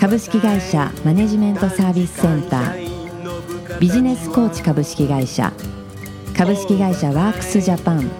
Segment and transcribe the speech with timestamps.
[0.00, 3.78] 株式会社マネジメントサービスセンター。
[3.78, 5.52] ビジネスコーチ株式会社。
[6.34, 8.10] 株式会社ワークスジャパン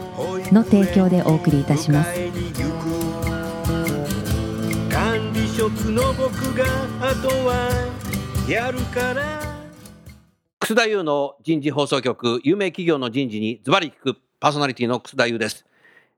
[0.53, 2.13] の提供でお送りいたします。
[4.91, 6.67] 管理職の僕が
[7.01, 7.71] あとは
[8.47, 9.41] やるから。
[10.59, 14.19] 楠田優の人事放送局有名企業の人事にズバリ聞く。
[14.39, 15.65] パーソナリティの楠田優です、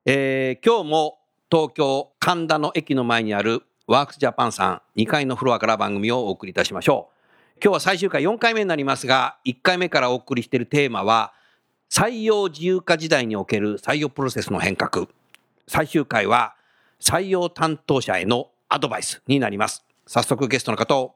[0.06, 1.18] えー今日も
[1.50, 7.58] 東京神田の駅の前にあるワークスジャパンさん2階のフロアから番組をお送りいたしましょう。
[7.62, 11.34] 今日は最終回4回目になりますが1回目からお送りしているテーマは
[11.90, 15.08] 採用自由化時代における採用プロセスの変革。
[15.68, 16.54] 最終回は
[17.02, 19.84] 採用担当者へのアドバイスになります。
[20.06, 21.14] 早速ゲストの方を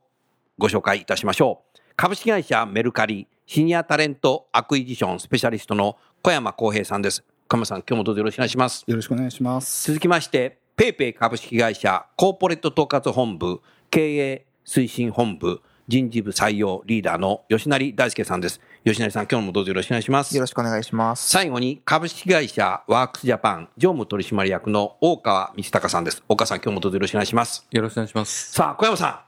[0.59, 1.79] ご紹介いたしましょう。
[1.97, 7.25] 株式会社メルカリ Senior Talent Acquisition Specialist の小山康平さんです。
[7.49, 8.85] 小山さん今日もどうぞよろしくお願いします。
[8.87, 9.87] よろしくお願いします。
[9.91, 18.61] 続きまして PayPay 株式会社コーポレート統括本部経営推進本部人事部採用リーダーの吉成大輔さんです。
[18.85, 20.37] 吉成さん今日もどうぞよろしくお願いします。
[20.37, 21.31] よろしくお願いします。
[21.31, 26.23] 最後に株式会社ワークスジャパン常務取締役の大川道隆さんです。
[26.29, 27.67] 大川さん今日もどうぞよろしくお願いします。
[27.71, 28.53] よろしくお願いします。
[28.53, 29.21] さあ小山さん。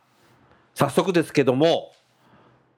[0.75, 1.93] 早速ですけども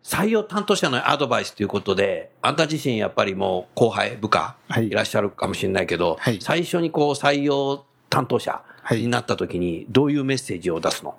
[0.04, 4.86] 採用担当者のアドバイスということであんた自身やっぱりもう後輩部下はい。
[4.86, 6.38] いらっしゃるかもしれないけど、はい。
[6.40, 9.00] 最初にこう採用担当者はい。
[9.00, 11.14] になった時にどういうメッセージを出すの、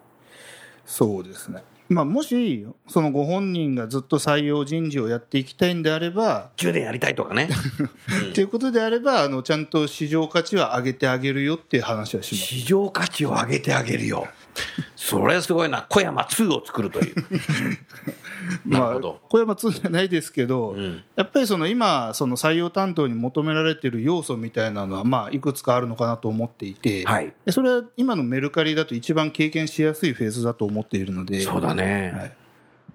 [0.86, 1.64] そうですね。
[1.92, 7.50] まあ、もし、そのご本人がずっと採用人事をやっていきたいんであれば、10年やりたいとかね。
[8.34, 12.46] ということであれば、あの、ちゃんと市場価値は上げてあげるよっていう話はします。
[12.46, 14.28] 市場価値を上げてあげるよ
[14.96, 15.86] それすごいな。
[15.90, 17.16] 小山2を作るという。
[18.66, 21.04] なるまあ小山2じゃないですけど、ん。
[21.16, 27.34] やっぱりその今、その採用担当に求められている要素みたいなのは、まあ、いくつかあるのかなと思っていて、はい。
[27.46, 32.34] でそれは今のメルカリだと一番経験しやすいフェーズだと思っているので、そうだね、はい。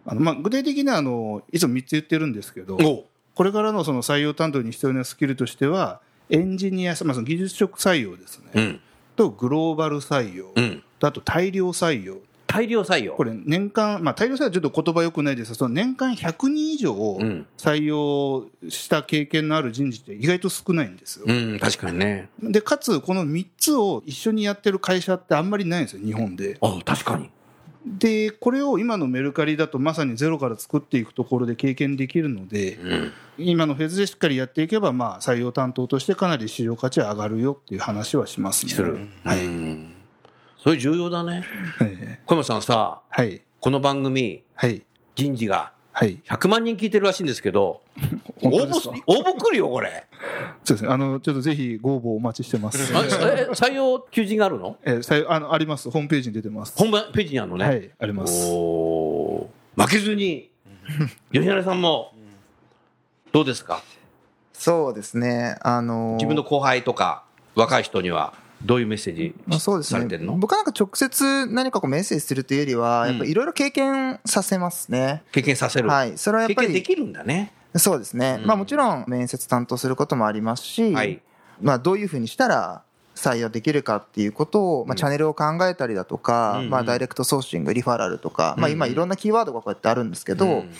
[0.07, 6.01] あのまあ、具体的にはあのいつも3つ言ってるんですけど、おこれからのその採用担当に必要なスキルとしては、
[6.31, 8.81] エンジニア、まあ、その技術職採用ですね、うん。
[9.15, 10.79] とグローバル採用、うん。
[10.79, 16.95] とあと大量採用、大量採用これ、年間、まあ、大量採用はちょっと言葉よくないですが、その年間100人以上
[17.59, 21.27] 採用した経験のある人事って意外と少ないんですよ。
[21.29, 26.57] うん確かにねでかつ、この3つを一緒にやってる会社ってあんまりないんですよ、日本で。
[26.61, 27.31] あ確かに
[27.87, 38.73] で、これを今のメルカリだとまさにゼロから作っていくところで経験できるので、うん今のフェーズでしっかりやっていけば、まあ、採用担当としてかなり市場価値は上がるよっていう話はしますね。
[38.73, 39.96] する、はい。
[40.67, 41.45] うんそれ重要だね
[41.79, 41.97] はい
[42.27, 43.41] 小山さんさはい。
[43.61, 44.83] この番組はい。
[45.15, 46.21] 人事がはい。
[46.29, 47.81] 100万人聞いてるらしいんですけど
[48.43, 50.07] 応募応募来るよこれ
[50.65, 50.89] そうですね。
[50.91, 52.93] あの、ちょっとぜひご応募お待ちしてます。
[52.93, 54.77] 採用求人があるの？
[54.85, 55.89] えーさいあの、あります。
[55.91, 56.75] ホームページに出てます。
[56.77, 58.51] 本番ページにあるのね、はい、あります。
[58.51, 59.49] 負
[59.89, 60.51] けずに
[61.33, 62.13] 吉成さんも
[63.33, 63.81] どうですか？
[64.53, 65.57] そうですね。
[65.63, 67.25] あのー自分の後輩とか
[67.55, 70.01] 若い人にはどういうメッセージまあ、そうですね。
[70.01, 73.09] されてるの、僕はなんか直接何かこうメッセージするというよりは、うん。
[73.09, 75.23] やっぱりいろいろ経験させますね。
[75.33, 76.17] 経験させる、はい。
[76.17, 77.53] それはやっぱり、できるんだね。
[77.77, 78.39] そうですね。
[78.41, 78.47] うん。
[78.47, 81.21] まあもちろん面接担当することもありますし、はい。
[81.61, 82.83] まあどういうふうにしたら
[83.15, 86.71] 採用できるかっていうことを、まあチャンネルを考えたりだとか、うん。
[86.71, 88.93] まあダイレクトソーシング、リファラルとか、まあ今うん。
[88.93, 90.71] いろんなキーワードがこうやってあるんですけど、うん。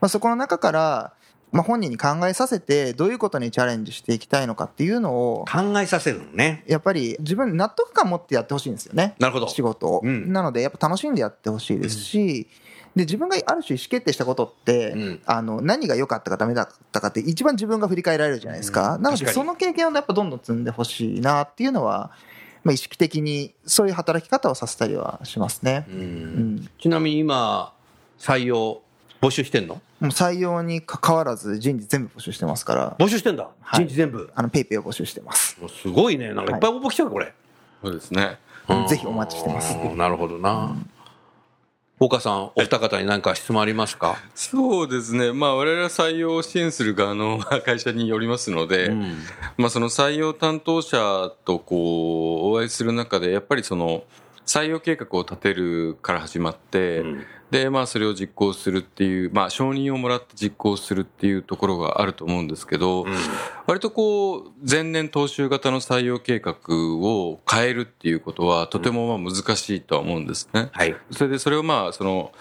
[0.00, 1.12] まあそこの中から、
[1.52, 9.14] まあ本人に考えさせて、どういうことにチャレンジしていきたいのかっていうのを、考えさせるのねやっぱり自分納得感持ってやってほしいんですよね。
[9.18, 10.00] なるほど仕事を。
[10.02, 12.48] うんなので、やっぱ楽しんでやってほしいですし、
[12.96, 18.98] で、自分がある種意思決定したことって、うんあの、何が良かったかダメだったかって一番自分が振り返られるじゃないですか。
[18.98, 22.10] なので、その経験をやっぱどんどん積んでほしいなっていうのは、
[22.64, 25.86] まあ意識的にそういう働き方をさせたりはしますね。
[25.90, 26.70] うんうん。
[26.78, 27.72] ちなみに今
[28.18, 28.82] 採用
[29.20, 29.80] 募集してんの？
[30.02, 33.84] もう採用に関わらず人事全部募集してますから、募集してんだ、はい。
[33.84, 34.30] 人事全部？
[34.34, 35.56] あの、ペイペイを募集してます。
[35.80, 36.34] すごいね。
[36.34, 37.32] なんかいっぱい応募来ちゃうこれ、
[37.82, 38.38] そうですね。
[38.88, 39.76] ぜひお待ちしてます。
[39.78, 40.76] うんなるほどな、
[42.00, 45.32] 岡さんお二方に何か質問ありますか、そうですね。
[45.32, 49.18] まあ、我々は採用を支援する側の会社によりますので、うん。
[49.56, 54.02] まあ、その採用担当者とこう、お会いする中で、やっぱりその、
[54.52, 57.24] 採用計画を立てるから始まって、うん。
[57.50, 63.06] で、まあ、それを実行するっていう、まあ、承認をもらって実行するっていうところがあると思うんですけど、
[63.66, 70.68] 割とこう、前年踏襲型の採用計画を変えるっていうことは、とてもまあ難しいとは思うんですね。
[70.72, 70.94] はい。
[71.12, 72.32] それで、それをまあ、その、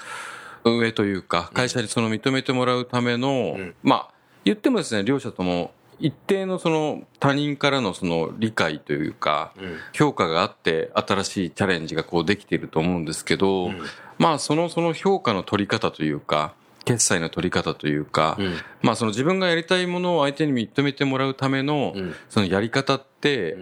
[0.66, 3.76] 運営というか、会社にその認めてもらうための、うん。
[3.84, 4.14] まあ、
[4.44, 9.78] 言ってもですね、両者とも、一定のその他人からのその理解というか、うん。
[9.94, 13.82] 評価があって新しいチャレンジがこうできていると思うんですけど、ん。
[14.18, 16.54] まあそのその評価の取り方というか、
[16.84, 18.54] 決済の取り方というか、うん。
[18.82, 22.16] まあその自分がやりたいものを相手に認めてもらうための、うん。
[22.30, 23.11] そのやり方って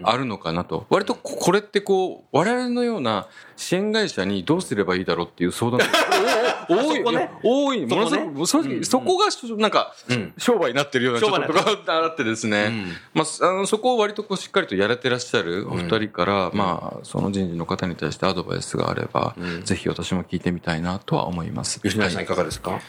[0.02, 0.86] あるのかなと。
[0.88, 3.26] 割とここれってこう、我々のような
[3.56, 5.86] 支援会社にどうすればいいだろうっていう相談が
[6.68, 7.30] 多い、そこね。
[7.42, 8.24] 多い、そこね。
[8.24, 9.26] ものすごく、正直、そこが
[9.58, 10.32] なんか、うん。
[10.38, 12.92] 商売になってるようなちょっとがあってですね、うん。
[13.14, 19.62] まあ、あのそこを割とこうしっかりとやれてらっしゃるお二人から、まあ、その人事の方に対してアドバイスがあれば、うん。
[19.64, 21.80] ぜひ私も聞いてみたいなとは思います。
[21.80, 22.24] 吉永さんはい。
[22.24, 22.80] いかがですか？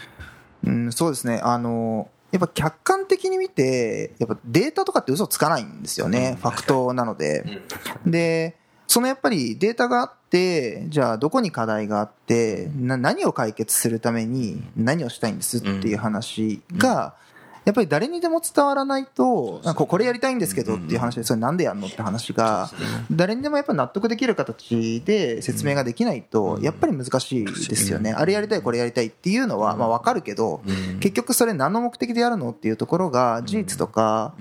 [0.64, 1.42] うん、そうですね。
[1.44, 6.38] あの、やっぱ客観的に見て、やっぱデータとかって嘘つかないんですよね。
[6.42, 7.62] ファクトなので。
[8.06, 8.56] で、
[8.88, 17.16] そのやっぱりデータがあって、じゃあどこに課題があって、な何を解決するために何をしたいんですっていう話が、
[17.63, 22.72] やっぱり誰にでも伝わらないと、なんかこれやりたいんですけどっていう話で、それなんでやんのって話が、
[23.12, 28.13] 誰にでもやっぱ納得できる形で説明ができないと、やっぱり難しいですよね。
[28.13, 30.62] あれやりたい、これやりたいっていうのは、まあわかるけど、
[31.00, 34.34] 結局それ何の目的でやるのっていうところが、事実とか、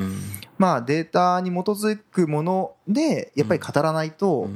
[0.57, 4.49] まあデータに基づくもので、やっぱり語らないと、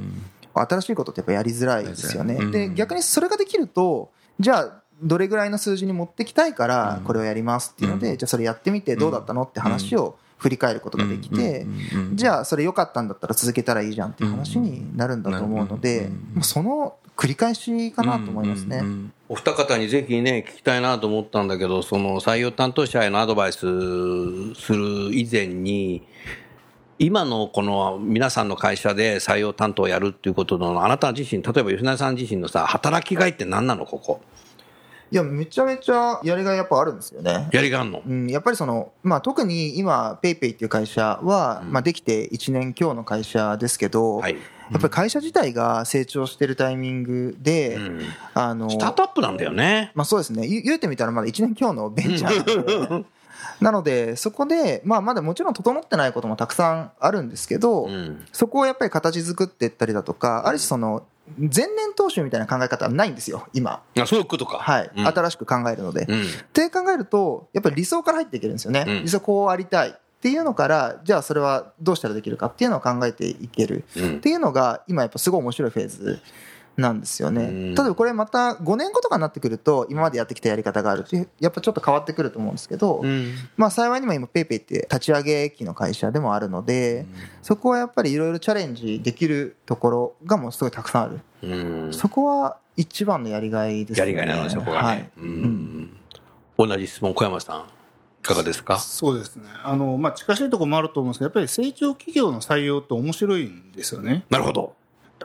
[0.55, 2.35] 新しいことってやっぱやりづらいですよね。
[2.35, 2.51] うん。
[2.51, 4.09] で、逆にそれができると、
[4.39, 11.65] じゃあ、どれぐらいの数字に持ってきたいから、これをやりますっていうので、じゃあそれやってみてどうだったのって話を振り返ることができて、
[12.13, 18.83] じゃあそれ良かったんだったら続けたらいいじゃんっていう話になるんだと思うので、まあその繰り返しかなと思いますね。
[19.27, 23.59] お二方にぜひね、聞きたいなと思ったんだけど、その採用担当者へのアドバイス
[24.53, 26.03] する以前に、
[26.99, 34.21] 今のこの皆さんの会社で採用担当をやるっていうことの、あなた自身、例えば吉永さん自身のさ、働きがいって何なの、ここ？
[35.11, 37.47] いや、めちゃめちゃやりがいやっぱあるんですよね。
[37.51, 38.01] やりがあんの？
[38.05, 44.35] うん、やっぱりその、まあ、特に今、ペイペイっていう会社は、まあ、できて1年強の会社ですけど、はい。
[44.71, 48.01] やっぱり会社自体が成長してるタイミングで、うん
[48.33, 49.91] あの、スタートアップなんだよね。
[49.93, 50.47] まあそうですね。
[50.47, 53.05] 言言うてみたらまだ1年強のベンチャー
[53.61, 58.25] なので、そこで、まあまだもちろん整ってないこともたくさんあるんですけど、うん。
[58.31, 61.05] そこをやっぱり形作っていったりだとか、ある種その、
[61.37, 63.81] 前年投資みたいな考え方はないんですよ、今。
[63.97, 64.57] あ、そういうことか。
[64.57, 64.91] はい。
[64.95, 66.05] うん新しく考えるので。
[66.07, 66.21] うん。
[66.21, 68.85] って考えると、やっぱり理想から入っていけるんですよね。
[68.87, 76.19] うん理想こうありたいっていうのから、じゃあそれはどうしたらできるかっていうのを考えていけるうんっていうのが、今やっぱすごい面白いフェーズ
[76.77, 77.43] なんですよね。
[77.43, 83.33] うん例えばこれまた5年後とかになってくると、今までやってきたやり方があるって、やっぱちょっと変わってくると思うんですけど、うん。
[83.57, 87.05] まあ幸いにも今 PayPay って立ち上げ期の会社でもあるので、
[87.41, 91.19] そこはやっぱりいろいろチャレンジできるところがもうすごいたくさんある。
[91.43, 91.93] うん。
[91.93, 93.99] そこは一番のやりがいですね。
[93.99, 94.87] やりがいなの、そこがね。
[94.87, 95.11] はい。
[95.17, 95.97] うん。
[96.57, 97.65] 同じ質問、小山さん。
[98.23, 98.79] いかがですか？
[98.79, 104.73] そうですねあの、まあ、近しいところもあると思うんですけどやっぱり成長企業の採用って面白いんですよねなるほど。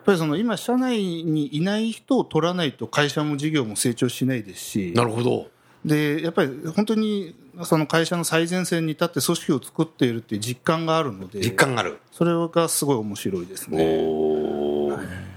[0.00, 5.48] やっぱりその今社内にいない人を取らないと会社も事業も成長しないですしなるほど。
[5.84, 11.98] でやっぱり本当にその会社の最前線に立って組織を作っているっていう実感があるので実感がある。
[12.12, 15.30] それがすごい面白いですねおー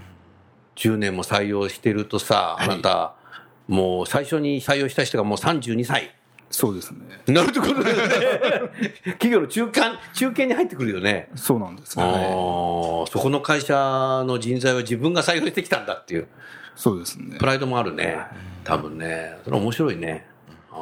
[0.76, 3.14] 10年も採用してるとさ、あなた、
[3.68, 6.14] もう最初に採用した人がもう32歳。
[6.54, 8.70] そうですねなるってことだよね。
[9.18, 11.28] 企業の中間、中堅に入ってくるよね。
[11.34, 13.74] そうなんですあねーそこの会社
[14.24, 16.28] の人材は自分が採用してきたんだっていう、
[16.76, 18.18] そうですねプライドもあるね。
[18.62, 19.36] 多分ね。
[19.44, 20.26] それ面白いね。
[20.70, 20.76] あ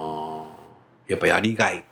[1.09, 1.85] ーやっぱやりがい。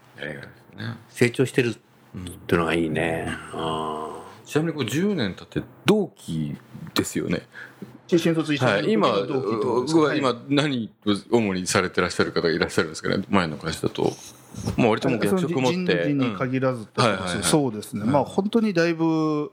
[1.09, 3.25] 成長してるっていうのがいいね。
[3.53, 6.55] あちなみにこう10年経って同期
[6.93, 7.41] ですよね。
[8.19, 10.01] 新卒一緒はい、今、同期ってことですか？
[10.01, 10.17] はい。
[10.17, 14.13] 今何を主にされてらっしゃる方がいらっしゃるんですかね、前の会社だと。
[14.75, 15.77] もう割ともう役職持って。
[15.77, 17.43] 人事に限らずってことですよはいはいはい。
[17.43, 19.51] そうですね、まあ本当にだいぶ、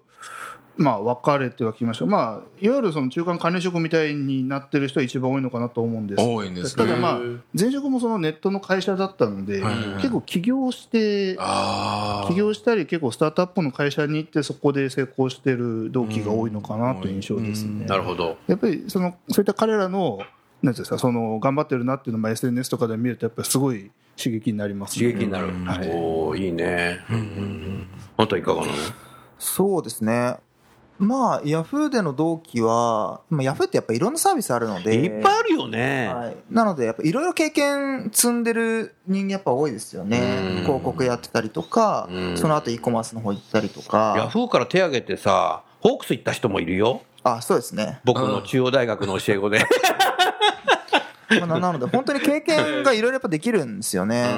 [0.78, 7.18] まあ、分かれてはきました、まあ、いわゆるその中間管理職みたいになってる人は一番多いのかなと思うんです多いんですねただ、まあ、
[7.58, 12.28] 前職もそのネットの会社だったので、はい結構起業して、ああ。
[12.28, 17.84] 起業したり、結構スタートアップの会社に行って、そこで成功してる同期が多いのかなという印象ですね。
[17.84, 18.36] ーなるほど。
[18.46, 20.18] やっぱりそのそういった彼らの
[20.62, 25.46] なんていうんですかその頑張ってるなっていうのも SNS とかで見るとやっぱりすごい刺激になります、刺激になる。
[25.64, 27.00] はいおーいいね。
[28.16, 28.72] あなたいかがなの？
[29.38, 30.36] そうですね。
[30.98, 34.94] まあ、ヤフーでの同期は、まあ、ヤフーってやっぱいろんなサービスあるので。
[34.96, 36.08] いっぱいあるよね。
[36.12, 40.18] はい、なので、やっぱいろいろ経験積んでる人間やっぱ多いですよね
[40.58, 40.62] うん。
[40.62, 44.28] 広告やってたりとかうん、その後 e コマースの方行ったりとヤか。
[44.30, 47.02] フーから手挙げてさ、ホークス行った人もいるよ。
[47.22, 48.00] あ、そうですね。
[48.04, 49.60] 僕の中央大学の教え子で。
[51.40, 54.34] まあななので、本当に経験がいろいろやっぱできるんですよね。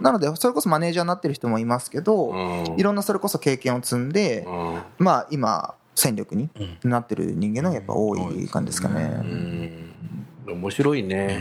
[0.00, 6.48] うなので、それこそマネージャーになってる人もいますけど、うんいろんなそれこそ経験を積んで、うんまあ今、戦力に
[6.84, 9.02] なってる人間のやっぱ多い感じですかね。
[9.20, 9.88] うん
[10.54, 11.38] 面白いね。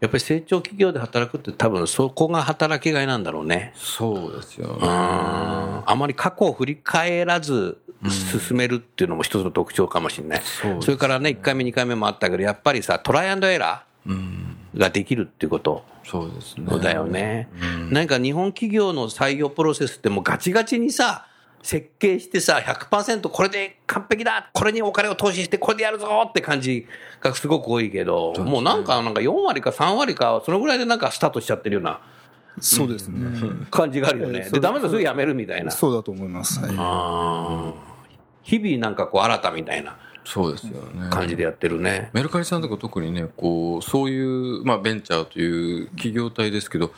[0.00, 3.72] やっぱり成長企業で働くって多分そこが働きがいなんだろうね。
[3.76, 4.86] そうですようんね。
[4.88, 10.42] あまり過去を振り返らず進めるっていうのも一つの特徴かもしれない。
[10.42, 14.56] そうですそれからね、1回目、2回目もあったけど、やっぱりさ、トライアンドエラうん。
[14.74, 16.66] ーができるっていうことそうですね。
[16.78, 17.48] だよね。
[17.60, 21.26] うん何か日本企業の採用プロセスってもうガチガチにさ、
[21.62, 26.86] 設計してさ、100%これで完璧だこれにお金を投資してこれでやるぞって感じ
[27.20, 32.00] がすごく多いけど、もうなんか、なんか4割か3割か、そのぐらいでなんかスタートしちゃってるような
[32.60, 33.66] そうですね。
[33.70, 34.40] 感じがあるよね。
[34.44, 35.70] ええで、ダメだ、すぐ辞めるみたいな。
[35.70, 36.60] そうだと思います。
[36.60, 37.90] はいあー
[38.42, 41.08] 日々なんかこう新たみたいなそうですよね。
[41.10, 42.10] 感じでやってるね。
[42.12, 46.92] メルカリさんとか特にね、こう、そういう、まあ、ベンチャーという企業体ですけど、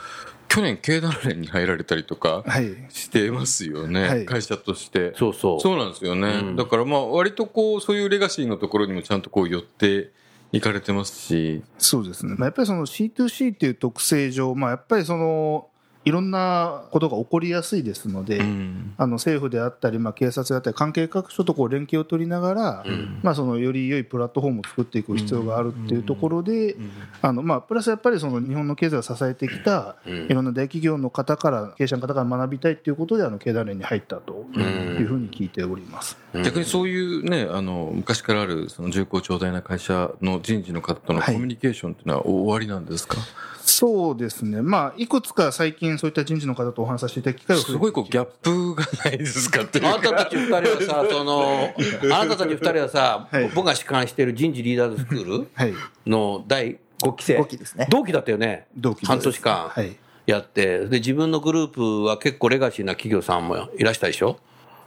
[0.52, 2.76] 去年経団連に入られたりとかはい。
[2.90, 5.14] してますよね、はい会社として。
[5.16, 5.60] そうそう。
[5.60, 6.28] そうなんですよね。
[6.28, 10.10] うんだからまあ、割とこう、そういうレガシーのところにもちゃんとこう寄って
[10.52, 12.34] いかれてますし、そうですね。
[12.36, 15.68] まあ、やっぱりその C2C っていう特性上、まあ、やっぱりその、
[16.04, 18.94] いろんなことが起こりやすいですので、うん。
[18.98, 22.84] あの政府であったり、まあ、警察であったり、関係各所とこう連携を取りながら、
[23.22, 26.76] まあ、そのより良いプラットフォームを作っていく必要があるっていうところで、
[27.20, 30.26] あのまあ、プラスやっぱりその日本の経済を支えてきたうん。
[30.26, 36.16] いろんな大企業の方から、経営者の方から学びたいということで、あの経団連に入ったというふうに聞いております。
[36.44, 41.34] 逆にそういうね、あの、昔からある、その重厚長大な会社の人事の方とのはい。
[41.34, 43.18] コミュニケーションっていうのは終わりなんですか、
[43.64, 49.62] そうですね、まあ、いくつか最近、そういった人事の方とお話しさせていただく機会をすごいこう、ギャップがないですか？
[49.62, 51.74] っていうあなたたち二人はさ、その、
[52.14, 55.74] あなたたち二人はさ、はい僕が主管している人事リーダーズスクールはい、
[56.06, 57.38] の第5期生。
[57.38, 58.66] 5期ですね同期だったよね。
[58.76, 64.38] 同期です半年間はいやって、で、自分のグループは結構レガシーな企業さんもいらしたでしょ？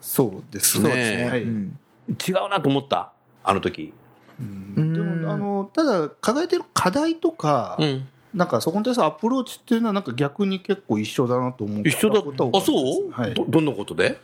[0.02, 1.30] そうですねね。
[1.30, 3.12] はいうん違うなと思った？
[3.44, 3.94] あの時。
[4.40, 8.08] でもあのただ、抱えてる課題とか、うん。
[8.36, 11.88] なんかそこに対するアプローチっていうのは、なんか逆に結構一緒だなと思う。
[11.88, 12.20] 一緒だ。
[12.20, 12.66] ったです。
[12.68, 13.34] そう、はい。
[13.34, 14.20] ど、どんなことで？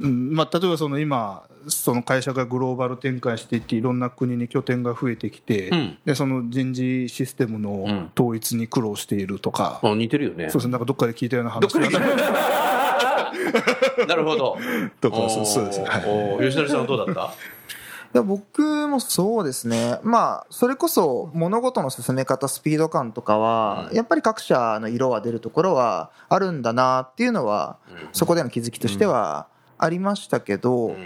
[0.00, 0.34] うん。
[0.34, 5.98] まあ、例えばその今、その会社がグローバル展開していって、いろんな国に拠点が増えてきて、うん。
[6.04, 10.50] でその人事システムの統一に苦労しているとか、あ似てるよね。
[10.50, 11.88] そうですね、なんかどっかで聞いたような話な。
[14.14, 14.56] るほど。
[15.00, 15.80] とかそうそうです。
[15.80, 15.98] ねは
[16.40, 16.44] い。
[16.44, 17.22] 吉成さんはどうだった？
[17.22, 17.24] い
[18.14, 27.76] や僕もそうですね、まあ、それこそ物事の進め方、スピード感とかは、やっぱり各社の色は出るところはあるんだなっていうのは、
[28.12, 29.46] そこでの気づきとしては
[29.76, 30.96] ありましたけど、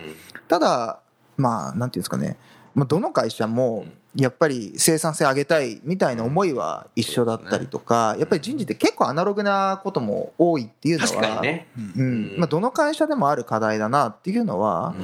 [0.48, 1.00] ただ、
[1.36, 2.36] まあ、なんていうんですかね、
[2.74, 11.42] まあ、どの会社も、やっぱり生産性上げたいみたいな思いは一緒だったりとか、やっぱり人事って結構アナログなことも多いっていうのは。
[11.96, 12.34] うん。
[12.38, 14.94] まあ、どの会社でもある課題だなっていうのは、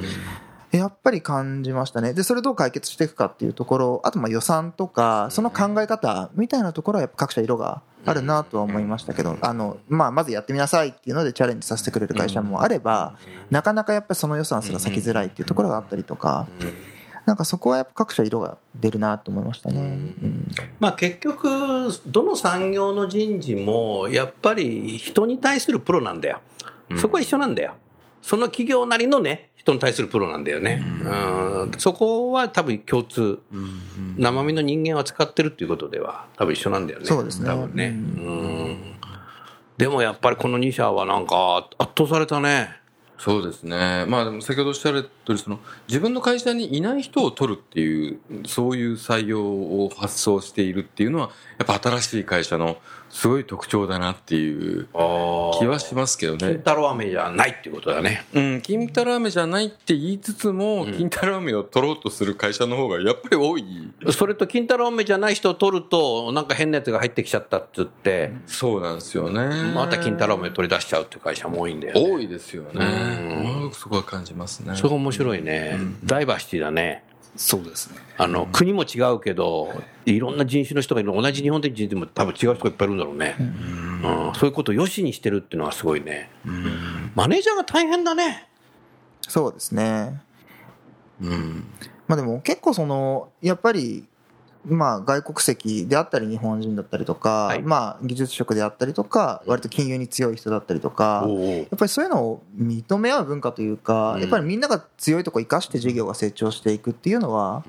[0.71, 2.13] やっぱり感じましたね。
[2.13, 13.15] で、それどう解決していくかっていうところ、あとまあ予算とか、その考え方みたいなところはやっぱ各社色があるなとは思いましたけど、あの、まあ、まずやってみなさいっていうのでチャレンジさせてくれる会社もあれば、
[13.49, 16.47] なかなかやっぱりその予算すら咲きづらいっていうところがあったりとか、
[17.25, 19.79] なんかそこはやっぱ各社色が出るなと思いましたね。
[19.81, 26.41] うんまあ結局、どの産業の人事も、やっぱり人に対するプロなんだよ。
[26.97, 27.73] そこは一緒なんだよ。
[28.21, 30.83] その企業なりのね、人に対するプロなんだよね。
[31.03, 31.07] う
[31.67, 33.39] んそこは多分共通。
[34.17, 37.05] 生身の人間を扱ってるっていうことでは多分一緒なんだよね。
[37.05, 37.87] そうですね多分ね。
[37.87, 38.95] うん
[39.77, 42.79] でもやっぱりこの2社はなんか圧倒されたね。
[43.17, 44.05] そうですね。
[44.07, 52.77] まあでも先ほどおっしゃられた通り、その自分の会社にいない人を取るっていう、そういう採用を発想しているっていうのは、やっぱ新しい会社の
[53.09, 54.87] すごい特徴だなっていう
[55.59, 56.39] 気はしますけどね。
[56.39, 58.25] 金太郎飴じゃないっていうことだね。
[58.33, 63.65] うん、金太郎飴じゃないって言いつつも、金太郎飴を取ろうとする会社の方がやっぱり多い。
[64.11, 69.71] それと金太郎飴じゃない人を取ると、なんか変なやつが入ってきちゃったって言って、そうなんですよね。
[69.73, 72.01] また金太郎飴取り出しちゃうっていう会社も多いんだよね。
[72.01, 72.85] 多いですよね。
[73.63, 74.75] うん、そこは感じますね。
[74.75, 75.77] それが面白いね。
[76.03, 77.03] ダイバーシティだね。
[77.35, 77.97] そうですね。
[78.17, 81.13] あの、国も違うけど、いろんな人種の人がいる。
[81.13, 83.35] 同じ日本的人でも多分違う人がいっぱいいるんだろうね。
[83.39, 86.29] うんそういうことを良しにしてるっていうのはすごいね。
[87.15, 88.47] マネージャーが大変だね。
[89.21, 90.21] そうですね。
[91.21, 91.65] うん
[92.07, 94.05] まあでも結構その、やっぱり、
[94.73, 97.61] まあ外国籍であったり日本人だったりとか、はい。
[97.61, 104.21] まあ技術職であったりとか、割と金融に強い人だったりとか、やっぱりそういうのを認め合う文化というか、うん。
[104.21, 107.63] やっぱりみんなが強いところを生かして事業が成長していくっていうのは、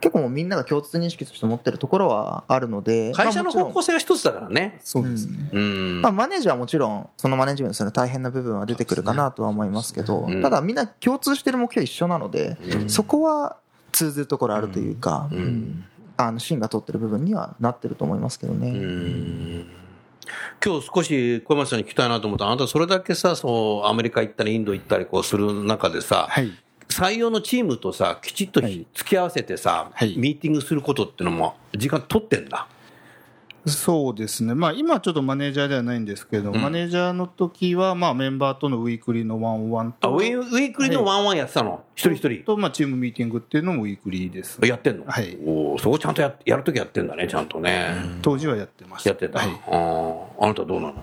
[0.00, 4.78] 結構もうみんなが共通認識として持ってるところはあるので、会社の方向性が一つだからね。
[4.82, 5.50] そうですね。
[5.52, 6.02] うん。
[6.02, 10.42] まあ、マネージャーはもちろん、そのマネジメントする大変な部分は出てくるかなとは思いますけど、うん。
[10.42, 12.90] ただみんな共通してる目標一緒なので、うん。
[12.90, 13.56] そこは
[13.90, 15.38] 通ずるところあるというか、うん。
[15.38, 15.84] うん
[16.18, 18.70] あの、芯が通ってる部分にはなってると思いますけどね。
[18.70, 19.66] うん
[20.62, 26.52] 今日少し小山さんに聞きたいなと思ったらあなたそれだけさそうアメリカ行ったりインド行ったりこうする中でさ、はい。
[26.88, 32.66] 採用のチームとさきちっとはい付き合わせてさ、はいミーティングすることっていうのも時間取ってんだ。
[33.66, 34.54] そうですね。
[34.54, 36.62] まあ今ちょっとマネージャーではないんですけど、うん。
[36.62, 42.44] マネージャーの時はまあメンバーとのウィークリーのワンオンワンと、あウィーウィークリーのワンオンワンやってたの、一人一人。
[42.44, 44.58] とまあチームミーティングっていうのもウィークリーです。
[44.64, 45.36] やってんの、はい。
[45.44, 49.10] おーそこちゃんとややるときやってんだねちゃんとね、当時はやってました。
[49.10, 49.48] やってた、はい。
[49.66, 50.94] あーあなたどうなの？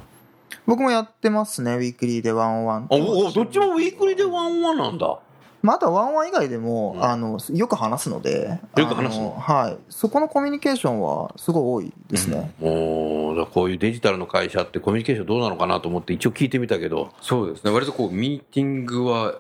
[0.66, 2.88] 僕もやってますね、ウィークリーでワンオンワン。
[2.90, 5.20] おおどっちもウィークリーでワンオンワンなんだ
[5.66, 7.04] まあ、あとはワンワン以外でも、うん。
[7.04, 9.78] あの、よく話すので、よく話すはい。
[9.90, 12.54] そこのコミュニケーションはすごい多いですね。
[12.60, 17.10] もうだからこういうデジタルの会社ってコミュニケーションどうなのかなと思って一応聞いてみたけど。
[17.22, 17.72] そうですね。
[17.72, 19.40] 割とこうミーティングは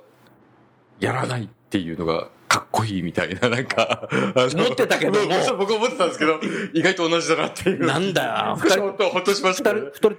[1.00, 5.28] やらないっていうのがかっこいいみたいななんか思ってたけども。
[5.58, 6.40] 僕僕は思ってたんですけど
[6.74, 7.86] 意外と同じだなっていう。
[7.86, 8.58] なんだよ。
[8.62, 9.74] 少しほっとほっとしました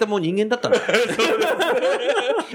[0.07, 0.79] も人間だったんだ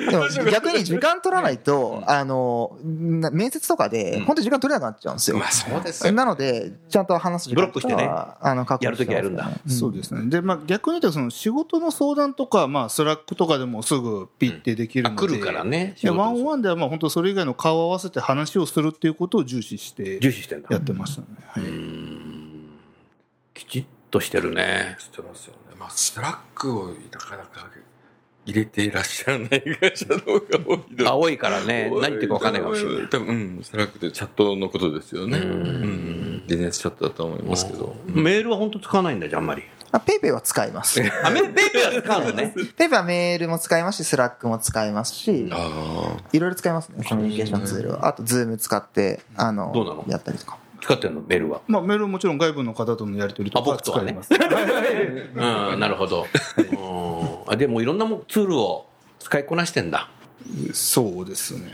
[0.10, 5.38] でも逆に時間取らないと、あの、な面接とかで、本当に時間取れなくなっちゃうんですよ。
[5.38, 6.14] まあそうですよ。
[6.14, 8.10] なので、ちゃんと話す時間ブロックしてね。
[8.10, 9.50] あの、やる時はやるんだ。
[9.68, 10.30] そうですね。
[10.30, 15.16] で、まあ逆に言うとその仕事の相談とか、まあ Slack とかでもすぐピッてできるので。
[15.16, 20.68] あ来るからねワンオンワンではまあ本当それ以外の顔を合わせて話をするっていうことを重視して重視してんだ。
[20.72, 21.28] やってましたね。
[21.48, 21.64] はい。
[23.54, 24.96] きちっとしてるね。
[25.00, 25.76] してますよね。
[25.80, 27.70] まあ Slack をなかなか
[28.46, 31.90] 入れていらっしゃらない会社の方が多いの多いからね。
[31.92, 33.10] 何言ってるか分かんないかもしれない。
[33.10, 35.38] 多分うん Slack ってチャットのことですよね。
[35.38, 35.46] うん。
[35.46, 37.96] うんビジネスチャットだと思いますけど。
[38.08, 39.64] メールは本当使わないんだじゃあんまり。
[39.94, 41.02] あ PayPay は使います。
[41.24, 42.54] あ PayPay は使うのね。
[42.56, 48.08] PayPay はメールも使いますし、 Slack も使いますし、あいろいろ使いますね、コミュニケーションツールは。
[48.08, 50.06] あと、 Zoom 使って、あの、どうなの？
[50.08, 50.58] やったりとか。
[50.82, 51.22] 使ってんの？
[51.22, 51.62] メールは？
[51.68, 54.30] まあメールももちろん外部の方とのやり取りとあか使います。
[54.34, 56.26] うんなるほど。
[56.58, 57.54] うん。
[57.54, 58.88] あでもいろんなもツールを
[59.20, 60.10] 使いこなしてんだ。
[60.74, 61.72] そうですね。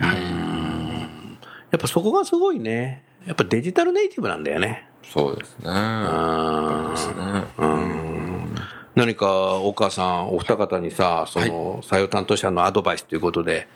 [1.69, 4.87] やっぱそこがすごいねやっぱデジタルネイティブなんだよね。
[5.03, 5.65] あそうですね。
[5.65, 7.43] うんですね。
[7.57, 8.55] うん。
[8.95, 13.67] 何かお母さんお二方にさその採用担当者のアドバイスということで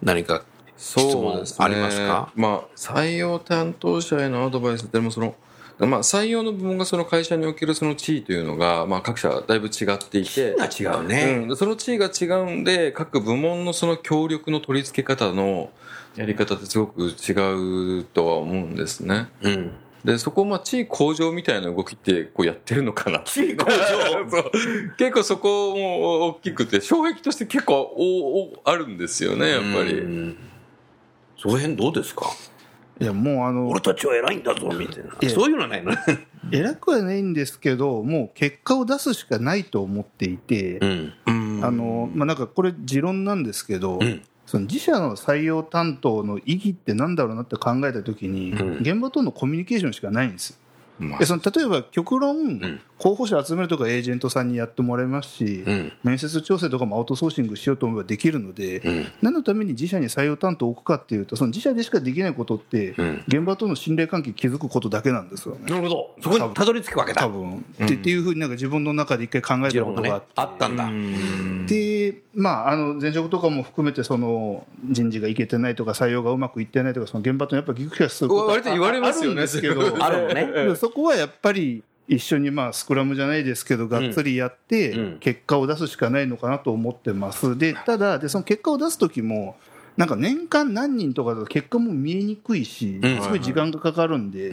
[0.00, 0.44] 何か
[0.76, 2.30] 質問そうありますか？
[2.36, 5.34] まあ、採用担当者へのアドバイスでもその、
[5.80, 15.70] まあ、採用の部門がその会社におけるその地位というのが、まあ、各社だいぶ違っていて、が違うね、うん、その地位が違うんで各部門のその協力の取り付け方の
[16.16, 19.28] やり方ってすごく違うとは思うんですね。
[19.42, 19.70] うん。
[20.04, 23.20] でそこをまあ地位向上みたいな動きってこうやってるのかな。
[23.26, 23.76] 地位向上。
[24.30, 24.50] そう。
[24.96, 29.98] 結構そこも大きくて障壁として結構おおあるんですよねやっぱり。
[29.98, 30.36] うん
[31.42, 32.26] その辺どうですか？
[33.00, 35.10] いや、もうあの俺、たちは偉いんだぞみたいな。
[35.22, 35.92] えそういうのはないの？
[36.52, 41.60] 偉くはないんですけど、もう結果を出すしかないと思っていて、うん。
[41.62, 44.20] あの、まあなんかこれ持論なんですけど、うん
[44.50, 48.78] その自社の採用担当の意義ってなんだろうなって考えたときに、うん。
[48.78, 50.58] 現場とのコミュニケーションしかないんです
[51.18, 52.80] でその例えば極論、ん。
[53.00, 55.92] 候補者集めるとかエージェントさんにやってもらいますし、うん。
[56.04, 59.06] 面接調整とかもアウトソーシングしようと思えばできるので、うん。
[59.22, 63.24] 何のために自社に採用担当を置くかっていうと、その自社でしかできないことって、うん。
[63.26, 65.70] 現場との信頼関係築くことだけなんですよね。
[65.70, 66.14] なるほど。
[66.20, 67.22] そこにたどり着くわけだ。
[67.22, 70.90] 多分、でっていうふうになんか自分の中で一回考えたことがあったんだ。
[71.66, 79.42] で、まあ、あの前職とかも含めてその人事がいけてないとか採用がうまくいってないとかその現場とやっぱギクシャすることが割と言われますよね。
[79.42, 80.04] あるんですけど。
[80.04, 80.46] あるのね。
[80.68, 85.18] でそこはやっぱり一緒にまあスクラムじゃないですけどがっつりやってうん。
[85.20, 87.56] 結果を出すしかないのかなと思ってます。
[87.56, 89.56] でただでその結果を出す時も
[89.96, 93.22] なんか年間何人とかだと結果も見えにくいしうん。
[93.22, 94.50] すごい時間がかかるんで、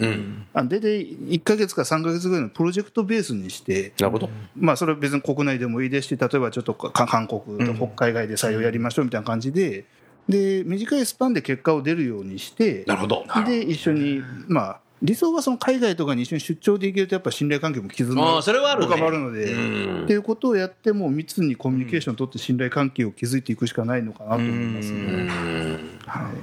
[0.54, 4.30] 大体1か月か3か月ぐらいのプロジェクトベースにしてなるほど。
[4.56, 9.86] まあ、それは別に国内でもいいですし、例えばちょっとか韓国とか海外で採用やりましょうみたいな感じで、
[10.28, 13.26] で短いスパンで結果を出るようにして、なるほど。
[13.46, 18.88] で一緒に、まあ、理想はその海外とかに一緒に出張で行けると、やっぱ信頼関係も絆ああそれはあるね。
[18.88, 19.58] とかもあるので、う
[20.02, 20.04] ん。
[20.06, 24.98] っていうことをやって、もう密にコミュニケーションを取って信頼関係を築いていくしかないのかなと思いますね。
[24.98, 26.00] うん。
[26.08, 26.34] はい。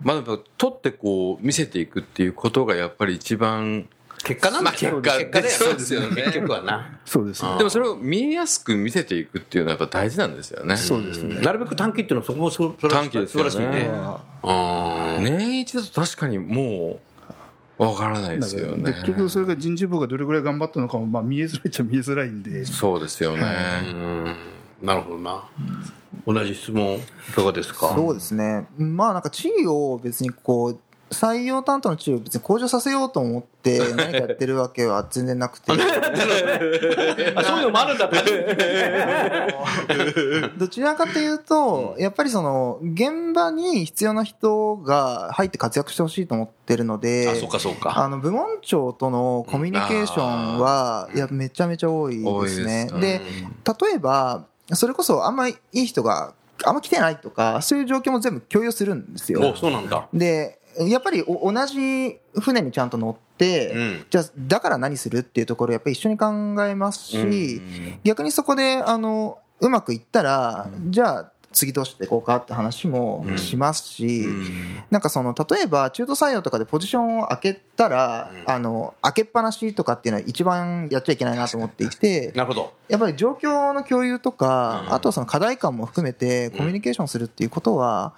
[0.00, 3.88] まあ、やっぱ取ってこう見せていくっていうことがやっぱり一番
[4.24, 4.70] 結果なんだ。
[4.70, 6.22] よまあ結果結果だよそうですよね。
[6.22, 7.00] 結局はな。
[7.04, 7.58] そうですね。
[7.58, 10.76] でもそれを見えやすく見せていくっていうのはやっぱ大事なんですよね。
[10.76, 11.40] そうですね。
[11.40, 13.50] なるべく短期っていうのはそこもそそ短期ですよね。
[13.50, 13.84] 素晴らしい
[15.20, 15.28] ね。
[15.38, 17.11] 年一だと確かにもう
[17.78, 18.92] わからないですよねで。
[19.00, 23.42] 結局それが人事部がどれぐらい頑張ったのかもまあ見えづらいっちゃ見えづらいんでそうですよね。
[23.90, 24.36] うん
[24.82, 25.44] なるほどな
[26.26, 27.00] 同じ質問い
[27.34, 27.94] かがですか？
[27.94, 28.66] そうですね。
[28.76, 30.78] まあなんか地位を別にこう、
[31.12, 35.74] 採用担当の地位を別に向上させようと思って 何かやってるわけは全然なくて、あ
[37.44, 38.22] そういうのもあるんだって
[40.58, 47.98] どちらかというと、やっぱりその、現場に必要な人が入って活躍してほしいと思ってるので、あそうかそうか。
[47.98, 52.88] あの、部門長とのコミュニケーションは、いや、めちゃめちゃ多いですね。
[53.00, 53.20] で
[53.80, 59.40] 例えば、それこそあんまりいい人が、あんま来てないとか、そういう状況も全部共有するんですよ。
[59.52, 60.08] おそうなんだ。
[60.12, 64.06] で、やっぱりお同じ船にちゃんと乗って、うん。
[64.10, 66.26] じゃあ、だから何するっていうところをやっぱり一緒に考
[66.64, 67.62] えますし、
[68.04, 74.26] 逆にそこで、あの、うまくいったら、じゃあ、次どうしていこうかって話もしますし、
[74.90, 82.72] なんかその、例えば中途採用とかでポジションを開けたら、あの、開けっぱなしとかっていうのは一番やっちゃいけないなと思っていて、なるほど。
[82.88, 84.94] やっぱり状況の共有とか、うん。
[84.94, 88.14] あとはその課題感も含めてコミュニケーションするっていうことは、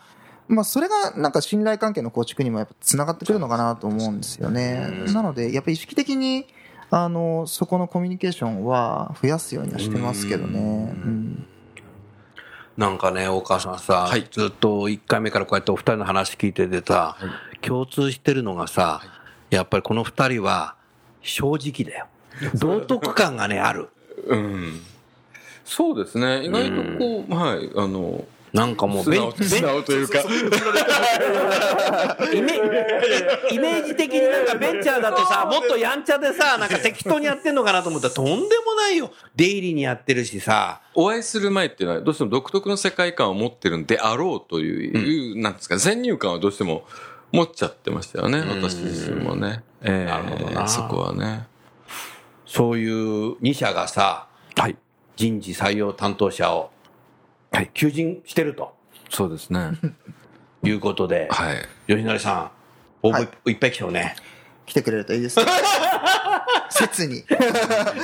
[0.49, 5.05] まあそれがなんか信頼関係の構築にもやっぱつながってくるのかなと思うんですよね。
[5.07, 6.47] うんなので、やっぱり意識的に、
[6.91, 10.61] あの、そこのコミュニケーションは増やすようにはしてますけどね。
[10.61, 11.47] うん
[12.77, 17.17] なんかね、大川さんさ、はいずっと1回目からこうやってお二人の話聞いててさ、
[17.61, 19.01] 共通してるのがさ、
[19.51, 20.75] やっぱりこの二人は
[21.23, 22.07] 正直だよ。
[22.55, 23.91] 道徳感がね、ある。
[24.27, 24.81] うん。
[25.65, 26.45] そうですね。
[26.45, 30.21] 意外とこう、はい、あの、なんかもう素直素直というか、
[32.33, 32.57] イメ
[33.51, 38.33] イメージ的になんかベンチャーだとさ、もっとやんちゃでさ、なんか適当にやってんのかなと思ったらとんで
[38.65, 39.11] もないよ。
[39.35, 40.81] 出入りにやってるしさ。
[40.95, 46.87] お会いする前っていうのはどうしても独特の世界観を持ってるんであろうという、なんですか、先入観はどうしても
[47.33, 49.65] 持っちゃってましたよね、私自身もね。
[49.83, 51.49] ええなるほどなそこはね。
[52.47, 54.77] そういう2社がさ、はい。
[55.17, 56.71] 人事採用担当者を、
[57.75, 58.75] 求人してると
[59.11, 59.71] そうですね。
[60.65, 61.57] いうことで、はい。
[61.87, 62.51] 吉成さん、
[63.03, 64.17] 応募はいいっぱい来てよね。
[64.67, 65.45] 来てくれるといいですね。
[66.71, 67.23] 切に。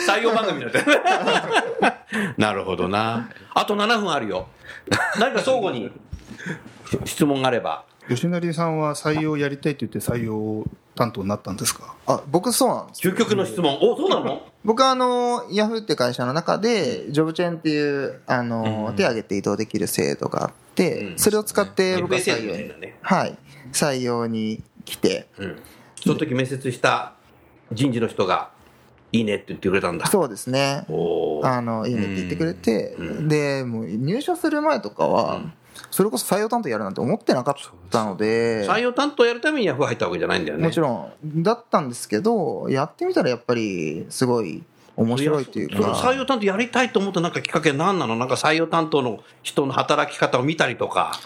[0.06, 0.84] 採用番組だって。
[2.36, 3.30] なるほどな。
[3.54, 4.46] あと7分あるよ。
[5.18, 5.90] 何か相互に
[7.06, 7.84] 質問があれば。
[8.08, 11.94] 吉成さんは採用やりたいって言って採用担当になったんですか？
[12.06, 13.08] あ、僕そうなんです。
[13.08, 13.78] 究極の質問。
[13.80, 14.42] お、そうなの？
[14.64, 22.92] 僕はあの、ヤフーって会社の中で、ジョブチェーンっていう、あの、手挙げて移動できる制度があって、それを使って僕は採用に。
[23.00, 23.38] はい、
[23.72, 25.56] 採用に来て、うん。
[25.96, 27.14] その時面接した
[27.72, 28.50] 人事の人が、
[29.12, 30.06] いいねって言ってくれたんだ。
[30.06, 30.84] そうですね。
[31.42, 35.42] あの、いいねって言ってくれてう、で、もう入社する前とかは、
[35.90, 37.54] それこそ採用担当やるなんて思ってなかっ
[37.90, 40.64] たので、採用担当やるためにヤフー入ったわけじゃないんだよね。
[40.64, 44.62] もちろん、だったんですけど、やってみたらやっぱり、すごい
[44.96, 48.16] 面白いというその採か、用担当やりたいと思ったなんかきっかけ何なの？
[48.16, 51.18] なんか採用担当の人の働き方を見たりとか、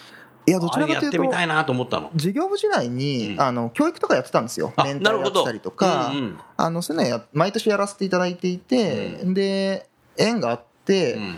[0.47, 1.05] いや、どちらかというと。
[1.05, 2.09] やってみ、たいなと思ったの？
[2.15, 3.41] 事業部時代に、うん。
[3.41, 6.11] あの教育とかやってたんですよ、あメンターやってたりとか、
[6.57, 10.74] あのそういうのや毎年やらせていただいていて、で縁があって、うん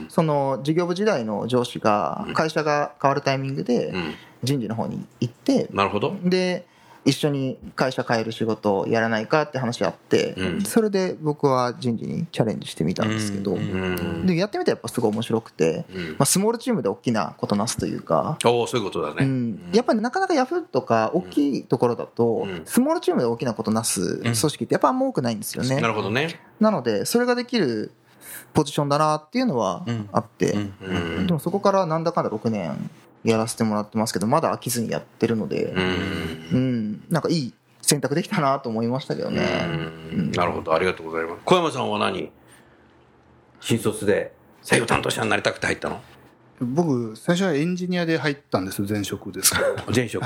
[0.10, 4.14] その事業部時代の上司が、会社が変わるタイミングでうん。
[4.44, 6.16] 人事の方に行って、なるほど。
[6.24, 6.66] で
[7.06, 13.58] 一緒に会社変える仕事をやらないかって話あって、うんそれで僕は人事にチャレンジしてみたんですけど。
[14.26, 18.38] でやってみたらやっぱすごい面白くて、うんまあ、スモールチームで大きなことなすというか。
[18.44, 19.26] おおそういうことだね。
[19.26, 25.80] うん、やっぱりなかなかヤフーとか大きいところだと、うんスモールチームで大きなことなす組織ってやっぱあんま多くないんですよね。
[25.80, 26.42] なるほどね。
[26.60, 27.92] なので、それができる
[28.58, 30.58] ポジションだなっていうのはあって、う
[31.22, 31.28] ん。
[31.28, 32.90] でもそこからなんだかんだ6年
[33.24, 35.82] やらせてもらってますけど、まだ飽きずにやってるので、うん。
[36.54, 39.44] うん、なんかいい選択できたなと思いましたけどね。
[40.12, 40.32] うん。
[40.32, 41.42] なるほど、ありがとうございます。
[41.46, 42.32] 小山さんは何？
[43.62, 46.02] 新卒で採用担当者になりたくて入ったの？
[46.60, 49.60] 僕最初はエンジニアで入ったんです前職ですけ
[49.96, 50.26] 前職。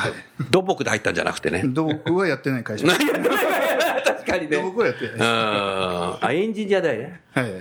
[0.49, 1.63] 土木で入ったんじゃなくてね。
[1.65, 2.87] ど僕はやってない会社。
[2.87, 2.97] 確
[4.31, 5.21] かに土木はやってないうん。
[5.23, 7.21] あ、エンジニアだよね。
[7.33, 7.51] はい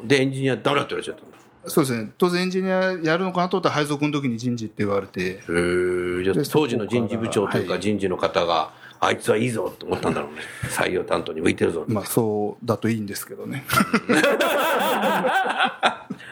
[0.00, 0.08] うん。
[0.08, 1.32] で、エンジニアダメだって言われちゃったんだ。
[1.66, 5.38] そうですね当然エンジニアやるのかなと思ったら配属の時に人事って言われて
[6.50, 10.40] 当時の人事部長というかはい人事の方が、あいつはいいぞって思ったんだろうね。
[10.70, 11.92] 採用担当に向いてるぞって。
[11.92, 13.64] まあそうだといいんですけどね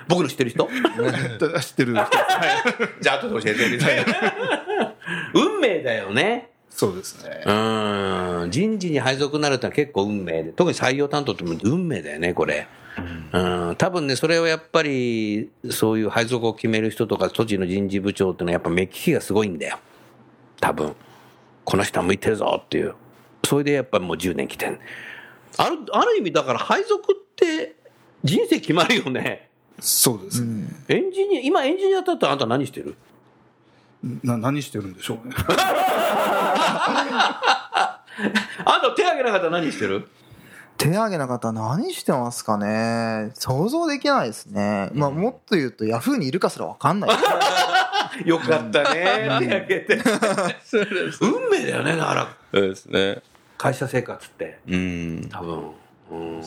[0.08, 0.66] 僕の知ってる人？
[0.68, 2.06] 知ってる人
[3.00, 4.06] じゃあ後で教えてください。
[5.34, 6.50] 運命だよね。
[6.80, 7.42] そうですね。
[7.44, 8.50] うん。
[8.50, 12.68] 人事に配属になるってのは結構運命で、特に採用担当っても運命だよね、これ。
[13.34, 13.38] う
[13.72, 13.76] ん。
[13.76, 19.78] 多分ね、それをやっぱり、そういう配属を決める人とか、都知の人事部長っていうのはやっぱ目利きがすごいんだよ。
[20.58, 20.96] 多分。
[21.66, 22.94] この人は向いてるぞっていう。
[23.44, 24.80] それでやっぱもう10年来てん。
[25.58, 27.76] ある、ある意味だから配属って
[28.24, 29.50] 人生決まるよね。
[29.80, 30.66] そうですね。
[30.88, 32.96] エンジニア、今エンジニアだったらあんた何してる？
[34.24, 35.34] な何してるんでしょうね。
[38.64, 40.08] あんた手挙げなかったら何してる？
[40.76, 44.90] 手挙げな方何してますかね想像できないですね。
[44.94, 47.10] まあもっと言うとヤフーにいるかすらわかんない。
[48.24, 49.26] よかったね。
[49.26, 49.98] 手挙げて。
[51.20, 52.28] 運命だよね、だから。
[52.52, 53.22] そうですね。
[53.58, 54.58] 会社生活って。
[54.66, 55.28] うん。
[55.30, 55.70] 多分。
[56.12, 56.42] うん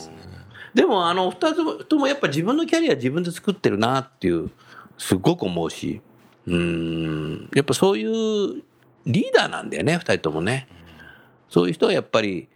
[0.73, 4.49] でも、あの、二つともやっぱ自分のキャリア自分で作ってるなっていう、
[4.97, 6.01] すごく思うし。
[6.47, 7.49] うん。
[7.53, 8.63] やっぱそういう
[9.05, 10.67] リーダーなんだよね、二人ともね。
[11.49, 12.47] そういう人はやっぱり、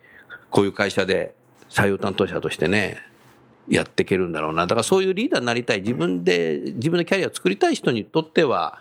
[0.50, 1.36] こういう会社で
[1.70, 3.02] 採用担当者としてね、
[3.68, 4.66] やっていけるんだろうな。
[4.66, 8.80] だからそういうリーダーになりたい、自分で、自分のキャリアを作りたい人にとっては、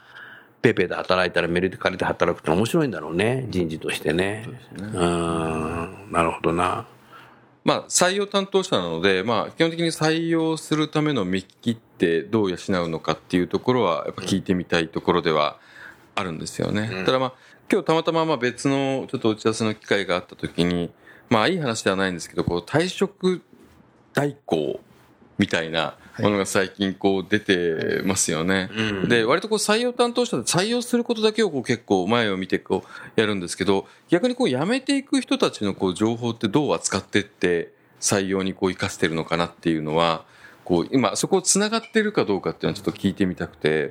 [0.62, 4.48] ペーペーで働いたらメルカリで働くって面白いんだろうね、人事としてね。
[4.78, 6.86] うん、なるほどな。
[7.64, 15.58] まあ、採用担当者なので、まあ、基本的に採用するための見切きってどう養うのかっていうところは、やっぱ聞いてみたいところでは
[16.14, 17.02] あるんですよね。
[17.04, 17.32] ただまあ、
[17.70, 20.92] 今日たまたままあ別のちょっと打ち合わせの機会があった時に、
[21.28, 23.42] まあ、いい話ではないんですけど、こう、退職
[24.14, 24.80] 代行
[25.36, 28.70] みたいなものが最近こう出てますよね。
[28.74, 29.08] うん。
[29.08, 32.84] で、割とこう採用担当者で採用することだけをこう結構前を見てこ
[33.16, 40.24] うやるんですけど、逆にこう辞めていく人たちのこう情報ってどう扱ってって採用にこう活かしてるのかなっていうのは、
[40.64, 43.90] こう今そこを繋がってるかどうかっていうのはちょっと聞いてみたくて、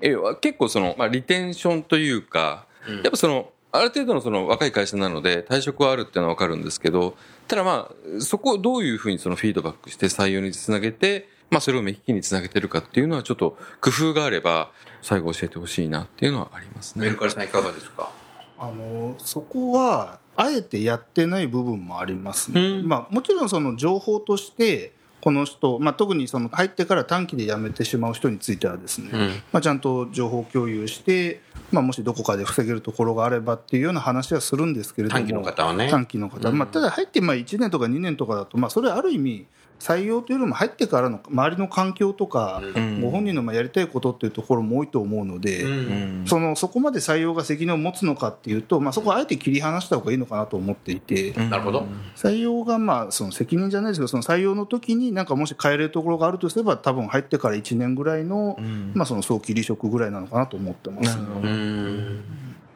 [0.00, 2.66] え結構その、まあ、リテンションというか、
[3.02, 14.72] やっぱその、ある程度のその若い会社なので退職はあるっていうのはわかるんですけど、ただまあ、そこをどういうふうにそのフィードバックして採用につなげて、まあそれを目利きにつなげてるかっていうのはちょっと工夫があれば
[15.02, 17.04] 最後教えてほしいなっていうのはありますね。
[17.04, 17.16] メル。
[17.16, 18.10] カリさんいかがですか？
[18.58, 22.88] あのそこはあえてやってない部分もありますね、うん。
[22.88, 24.92] まあ、もちろんその情報として
[25.26, 29.28] この人、まあ、特にその入ってから短期で辞めてしまう人についてはですね、うん。
[29.50, 31.40] まあ、ちゃんと情報共有して、
[31.72, 35.90] まあ、もしどこかで防げるところがあればっていうような話はするんですけれども短期の方はね。
[35.90, 39.46] 短期の方、まあ、ただ入ってまあ1年とか2年とかだと、まあ、それはある意味
[39.78, 43.00] 採用というよりも入ってからの周りの環境とか、ん。
[43.00, 46.24] ご本人のまあやりたいことっていうところも多いと思うので、うん。
[46.26, 51.86] そのそこまで採用が責任を持つのかっていうと、まあ、そこはあえて切り離した方がいいのかなと思っていて、なるほど。
[52.16, 58.58] 採用がまあその責任じゃないですけど、その採用の時になんかもし変えれるところがあるとすれば、多分入ってから1年ぐらいの、
[58.94, 62.24] まあ、その早期離職ぐらいなのかなと思ってます、うん。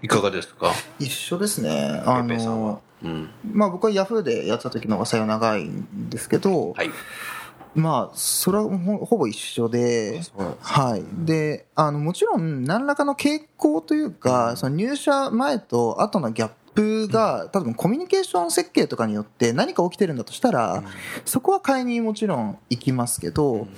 [0.02, 0.72] いかがですか？
[0.98, 2.02] 一緒ですね。
[2.06, 2.72] あペペさんは。
[2.72, 3.30] の、うん。
[3.52, 6.90] まあ僕はヤフーでやってた時の方が採用長いんですけど、はい。
[7.74, 10.20] まあ、それはほほぼ一緒で、
[10.60, 11.04] はい。
[11.24, 20.82] で、あの、もちろん、何らかの傾向というか、その入社前と後のギャップが、多分コミュニケーション設計とかによって何か起きてるんだとしたら、
[21.24, 23.68] そこは買いにもちろん行きますけど、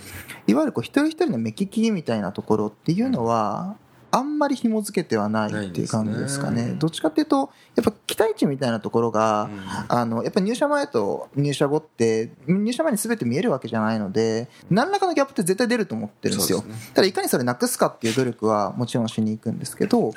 [0.47, 3.77] いわゆるこう、一人一人の目利きみたいなところっていうのは、
[4.15, 6.67] あんまり紐付けてはないっていう感じですかね。
[6.67, 9.49] ねどっちかっていうと、やっぱ期待値みたいなところが、
[9.89, 16.59] あの、やっぱ入社前と入社後って、入社前に全て見えるわけじゃないので、何らかのギャップって絶対出ると思ってるんですよ。
[16.61, 20.13] すただ、いかにそれなくすかっていう努力はもちろんしに行くんですけど、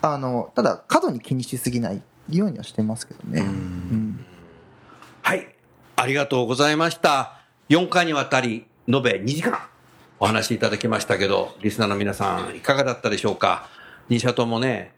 [0.00, 3.42] あの、ただ、過度に気にしすぎないようにはしてますけどね。
[3.42, 4.24] うん
[5.22, 5.54] はい。
[5.96, 7.42] ありがとうございました。
[7.68, 9.60] 4回にわたり、延べ2時間
[10.22, 13.70] お話しいただきましたけど、リスナーの皆さん、いかがだったでしょうか
[14.10, 14.92] ?2 社ともね、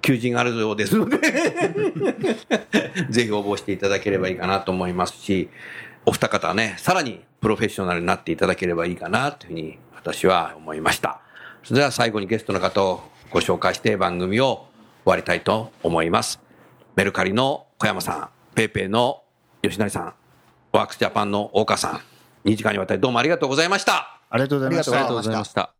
[0.00, 1.18] 求人があるようですので、
[3.10, 5.50] ぜひ応募していただければいいかなと思いますし、
[6.06, 11.20] お二方ね、さらにプロフェッショナルになっていただければいいかなというふうに私は思いました。
[11.64, 14.66] それでは最後にゲストの方をご紹介して番組を
[15.04, 16.40] 終わりたいと思います。
[16.94, 19.22] メルカリの小山さん、ペイペイの
[19.62, 20.14] 吉成さん、
[20.70, 22.00] ワークスジャパンの大川さ
[22.44, 24.19] ん、2時間にわたりどうもありがとうございました。
[24.32, 25.74] ありがとうございましたありがとうございました。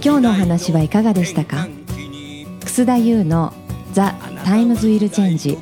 [0.00, 1.68] 今日のお話はいかがでしたか？
[2.60, 3.52] 楠田優の
[3.92, 5.58] 「The Times Will Change。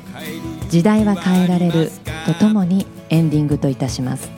[0.69, 1.91] 時代は変えられる。
[2.25, 4.29] とともにエンディングといたします。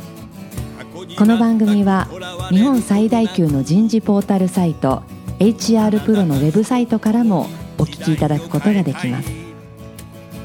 [1.18, 2.08] この番組は
[2.50, 5.04] 日本最大級の人事ポータルサイト
[5.40, 7.48] HR プロのウェブサイトからも
[7.78, 9.30] お聞きいただくことができます。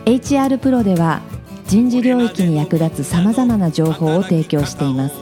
[0.06, 1.20] HR プロでは
[1.66, 5.14] 人事領域に役立つさまざまな情報を提供しています。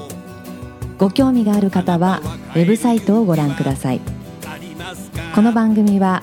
[0.97, 2.21] ご興味がある方は
[2.55, 4.01] ウェブサイトをご覧ください。
[5.35, 6.23] この番組は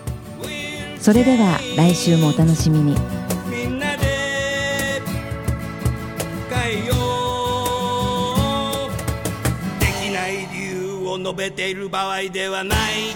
[1.01, 2.95] それでは来週もお楽しみに。
[3.49, 5.01] みんなで
[6.47, 6.93] 変えよ
[8.87, 8.91] う。
[9.79, 13.15] できない理由を述べている場合ではない。